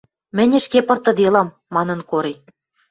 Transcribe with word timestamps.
—Мӹнь 0.35 0.55
ӹшке 0.59 0.79
пыртыделам,— 0.87 1.55
манын 1.75 1.99
Кори. 2.09 2.33